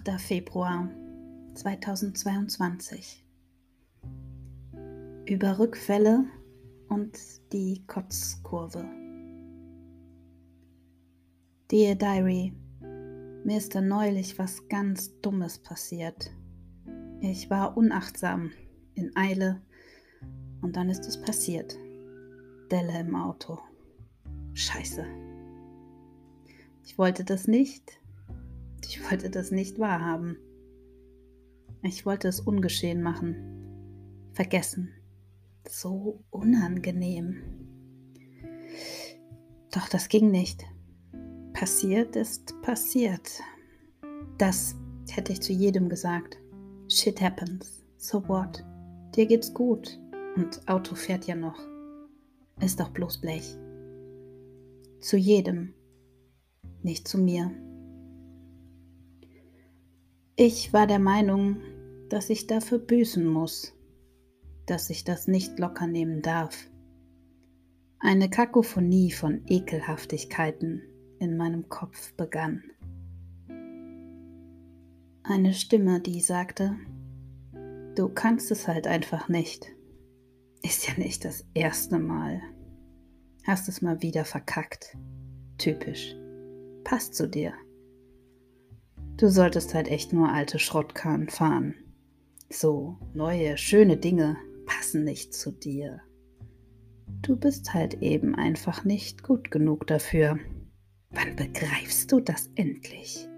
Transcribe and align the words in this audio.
Achter 0.00 0.18
Februar 0.18 0.88
2022 1.56 3.22
über 5.26 5.58
Rückfälle 5.58 6.24
und 6.88 7.18
die 7.52 7.84
Kotzkurve. 7.86 8.82
Dear 11.70 11.96
Diary, 11.96 12.54
mir 13.44 13.58
ist 13.58 13.74
da 13.74 13.82
neulich 13.82 14.38
was 14.38 14.66
ganz 14.68 15.20
Dummes 15.20 15.58
passiert. 15.58 16.30
Ich 17.20 17.50
war 17.50 17.76
unachtsam, 17.76 18.52
in 18.94 19.14
Eile 19.16 19.60
und 20.62 20.76
dann 20.76 20.88
ist 20.88 21.06
es 21.06 21.20
passiert. 21.20 21.76
Delle 22.70 23.00
im 23.00 23.14
Auto. 23.14 23.58
Scheiße. 24.54 25.04
Ich 26.84 26.96
wollte 26.96 27.22
das 27.22 27.46
nicht. 27.46 28.00
Ich 28.90 29.08
wollte 29.08 29.30
das 29.30 29.52
nicht 29.52 29.78
wahrhaben. 29.78 30.36
Ich 31.84 32.04
wollte 32.06 32.26
es 32.26 32.40
ungeschehen 32.40 33.02
machen. 33.02 33.36
Vergessen. 34.32 34.88
So 35.68 36.24
unangenehm. 36.30 37.36
Doch 39.70 39.88
das 39.88 40.08
ging 40.08 40.32
nicht. 40.32 40.64
Passiert 41.52 42.16
ist 42.16 42.60
passiert. 42.62 43.40
Das 44.38 44.74
hätte 45.08 45.34
ich 45.34 45.40
zu 45.40 45.52
jedem 45.52 45.88
gesagt. 45.88 46.38
Shit 46.88 47.20
happens. 47.20 47.84
So 47.96 48.26
what? 48.26 48.64
Dir 49.14 49.26
geht's 49.26 49.54
gut. 49.54 50.00
Und 50.34 50.66
Auto 50.68 50.96
fährt 50.96 51.28
ja 51.28 51.36
noch. 51.36 51.60
Ist 52.60 52.80
doch 52.80 52.90
bloß 52.90 53.20
Blech. 53.20 53.56
Zu 54.98 55.16
jedem. 55.16 55.74
Nicht 56.82 57.06
zu 57.06 57.18
mir. 57.18 57.52
Ich 60.42 60.72
war 60.72 60.86
der 60.86 60.98
Meinung, 60.98 61.58
dass 62.08 62.30
ich 62.30 62.46
dafür 62.46 62.78
büßen 62.78 63.26
muss, 63.26 63.74
dass 64.64 64.88
ich 64.88 65.04
das 65.04 65.28
nicht 65.28 65.58
locker 65.58 65.86
nehmen 65.86 66.22
darf. 66.22 66.70
Eine 67.98 68.30
Kakophonie 68.30 69.10
von 69.10 69.42
Ekelhaftigkeiten 69.46 70.80
in 71.18 71.36
meinem 71.36 71.68
Kopf 71.68 72.14
begann. 72.14 72.62
Eine 75.24 75.52
Stimme, 75.52 76.00
die 76.00 76.22
sagte, 76.22 76.74
du 77.94 78.08
kannst 78.08 78.50
es 78.50 78.66
halt 78.66 78.86
einfach 78.86 79.28
nicht. 79.28 79.66
Ist 80.62 80.88
ja 80.88 80.94
nicht 80.96 81.26
das 81.26 81.44
erste 81.52 81.98
Mal. 81.98 82.40
Hast 83.46 83.68
es 83.68 83.82
mal 83.82 84.00
wieder 84.00 84.24
verkackt. 84.24 84.96
Typisch. 85.58 86.16
Passt 86.82 87.14
zu 87.14 87.28
dir. 87.28 87.52
Du 89.20 89.28
solltest 89.28 89.74
halt 89.74 89.88
echt 89.88 90.14
nur 90.14 90.30
alte 90.30 90.58
Schrottkarren 90.58 91.28
fahren. 91.28 91.74
So, 92.48 92.96
neue, 93.12 93.58
schöne 93.58 93.98
Dinge 93.98 94.38
passen 94.64 95.04
nicht 95.04 95.34
zu 95.34 95.52
dir. 95.52 96.00
Du 97.20 97.36
bist 97.36 97.74
halt 97.74 98.00
eben 98.00 98.34
einfach 98.34 98.82
nicht 98.82 99.22
gut 99.22 99.50
genug 99.50 99.86
dafür. 99.86 100.38
Wann 101.10 101.36
begreifst 101.36 102.10
du 102.10 102.20
das 102.20 102.48
endlich? 102.54 103.28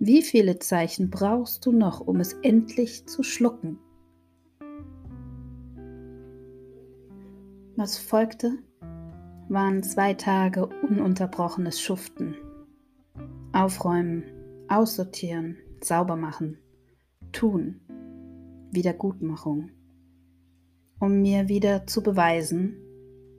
Wie 0.00 0.22
viele 0.22 0.58
Zeichen 0.58 1.08
brauchst 1.08 1.64
du 1.64 1.70
noch, 1.70 2.00
um 2.00 2.18
es 2.18 2.32
endlich 2.42 3.06
zu 3.06 3.22
schlucken? 3.22 3.78
Was 7.76 7.96
folgte, 7.96 8.58
waren 9.48 9.84
zwei 9.84 10.14
Tage 10.14 10.66
ununterbrochenes 10.66 11.80
Schuften. 11.80 12.34
Aufräumen, 13.52 14.24
aussortieren, 14.68 15.56
sauber 15.82 16.16
machen, 16.16 16.58
tun, 17.32 17.80
Wiedergutmachung, 18.70 19.70
um 20.98 21.20
mir 21.22 21.48
wieder 21.48 21.86
zu 21.86 22.02
beweisen, 22.02 22.76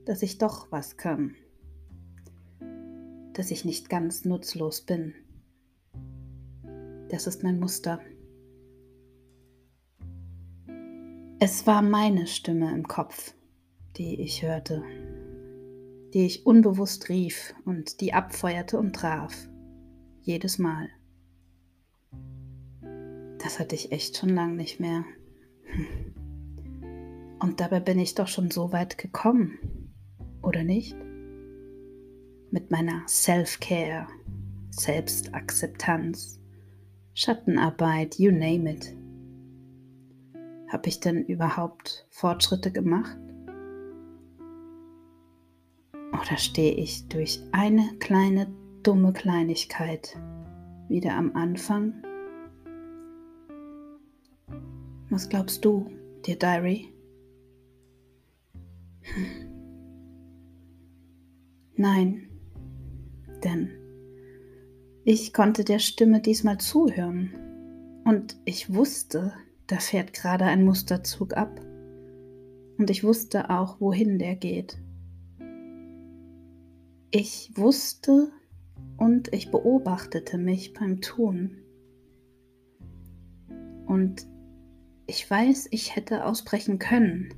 dass 0.06 0.22
ich 0.22 0.38
doch 0.38 0.72
was 0.72 0.98
kann 0.98 1.36
dass 3.38 3.52
ich 3.52 3.66
nicht 3.66 3.88
ganz 3.88 4.26
nutzlos 4.26 4.82
bin. 4.82 5.14
Das 7.10 7.28
ist 7.28 7.44
mein 7.44 7.60
Muster. 7.60 8.02
Es 11.40 11.68
war 11.68 11.84
meine 11.84 12.26
Stimme 12.26 12.74
im 12.74 12.88
Kopf, 12.88 13.36
die 13.96 14.22
ich 14.22 14.42
hörte, 14.42 14.82
die 16.16 16.26
ich 16.26 16.48
unbewusst 16.48 17.10
rief 17.10 17.54
und 17.64 18.02
die 18.02 18.12
abfeuerte 18.12 18.80
und 18.80 18.96
traf. 18.96 19.48
Jedes 20.22 20.58
Mal. 20.58 20.90
Das 23.44 23.60
hatte 23.60 23.76
ich 23.76 23.92
echt 23.92 24.18
schon 24.18 24.30
lange 24.30 24.56
nicht 24.56 24.80
mehr. 24.80 25.04
Und 27.40 27.60
dabei 27.60 27.80
bin 27.80 28.00
ich 28.00 28.16
doch 28.16 28.28
schon 28.28 28.52
so 28.52 28.72
weit 28.72 28.98
gekommen, 28.98 29.60
oder 30.42 30.64
nicht? 30.64 30.96
mit 32.52 32.72
meiner 32.72 33.04
Self-Care, 33.08 34.08
Selbstakzeptanz, 34.70 36.40
Schattenarbeit, 37.14 38.18
you 38.20 38.32
name 38.32 38.72
it. 38.72 38.96
Habe 40.72 40.90
ich 40.90 41.00
denn 41.00 41.24
überhaupt 41.26 42.08
Fortschritte 42.10 42.72
gemacht? 42.72 43.18
Oder 46.14 46.38
stehe 46.38 46.74
ich 46.74 47.08
durch 47.08 47.42
eine 47.52 47.90
kleine 48.00 48.48
dumme 48.84 49.14
Kleinigkeit 49.14 50.18
wieder 50.90 51.16
am 51.16 51.36
Anfang? 51.36 51.94
Was 55.18 55.30
glaubst 55.30 55.66
du, 55.66 55.90
dear 56.28 56.36
Diary? 56.36 56.94
Nein, 61.76 62.28
denn 63.44 63.72
ich 65.04 65.34
konnte 65.34 65.64
der 65.64 65.80
Stimme 65.80 66.22
diesmal 66.22 66.60
zuhören 66.60 67.34
und 68.06 68.40
ich 68.46 68.72
wusste, 68.72 69.34
da 69.66 69.80
fährt 69.80 70.14
gerade 70.14 70.46
ein 70.46 70.64
Musterzug 70.64 71.36
ab 71.36 71.62
und 72.78 72.92
ich 72.92 73.04
wusste 73.04 73.50
auch, 73.50 73.82
wohin 73.82 74.20
der 74.20 74.36
geht. 74.36 74.78
Ich 77.10 77.52
wusste 77.56 78.32
und 78.98 79.34
ich 79.34 79.50
beobachtete 79.50 80.38
mich 80.38 80.74
beim 80.74 81.02
Tun. 81.02 81.58
Und 83.88 84.28
ich 85.08 85.30
weiß, 85.30 85.70
ich 85.72 85.96
hätte 85.96 86.26
ausbrechen 86.26 86.80
können. 86.80 87.34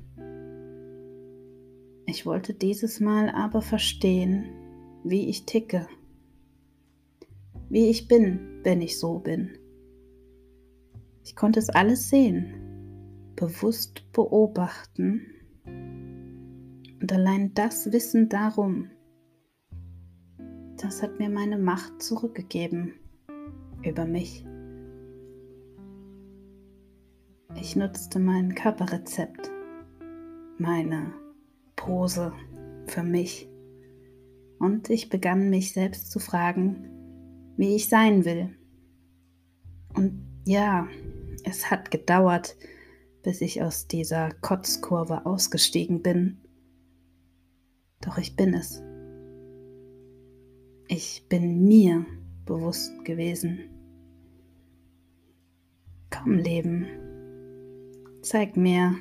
Ich 2.06 2.26
wollte 2.26 2.52
dieses 2.52 2.98
Mal 2.98 3.30
aber 3.30 3.62
verstehen, 3.62 4.50
wie 5.04 5.28
ich 5.28 5.46
ticke, 5.46 5.86
wie 7.68 7.88
ich 7.88 8.08
bin, 8.08 8.60
wenn 8.64 8.82
ich 8.82 8.98
so 8.98 9.20
bin. 9.20 9.56
Ich 11.24 11.36
konnte 11.36 11.60
es 11.60 11.70
alles 11.70 12.10
sehen, 12.10 13.32
bewusst 13.36 14.10
beobachten 14.12 15.22
und 17.00 17.12
allein 17.12 17.54
das 17.54 17.92
Wissen 17.92 18.28
darum, 18.28 18.90
das 20.76 21.02
hat 21.02 21.20
mir 21.20 21.30
meine 21.30 21.58
Macht 21.58 22.02
zurückgegeben 22.02 22.94
über 23.82 24.06
mich. 24.06 24.44
Ich 27.60 27.76
nutzte 27.76 28.18
mein 28.18 28.54
Körperrezept, 28.54 29.50
meine 30.56 31.12
Pose 31.76 32.32
für 32.86 33.02
mich 33.02 33.50
und 34.58 34.88
ich 34.88 35.10
begann 35.10 35.50
mich 35.50 35.74
selbst 35.74 36.10
zu 36.10 36.20
fragen, 36.20 36.88
wie 37.58 37.76
ich 37.76 37.90
sein 37.90 38.24
will. 38.24 38.56
Und 39.94 40.26
ja, 40.46 40.88
es 41.44 41.70
hat 41.70 41.90
gedauert, 41.90 42.56
bis 43.22 43.42
ich 43.42 43.62
aus 43.62 43.86
dieser 43.86 44.30
Kotzkurve 44.40 45.26
ausgestiegen 45.26 46.00
bin. 46.00 46.38
Doch 48.00 48.16
ich 48.16 48.36
bin 48.36 48.54
es. 48.54 48.82
Ich 50.88 51.26
bin 51.28 51.68
mir 51.68 52.06
bewusst 52.46 53.04
gewesen. 53.04 53.60
Komm, 56.08 56.38
Leben, 56.38 56.86
zeig 58.22 58.56
mir, 58.56 58.96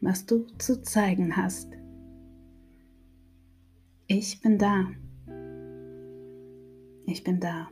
was 0.00 0.26
du 0.26 0.46
zu 0.58 0.82
zeigen 0.82 1.36
hast. 1.36 1.68
Ich 4.06 4.40
bin 4.40 4.58
da. 4.58 4.86
Ich 7.06 7.24
bin 7.24 7.40
da. 7.40 7.68